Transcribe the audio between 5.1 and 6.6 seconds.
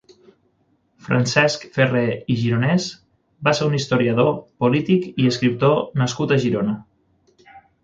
i escriptor nascut a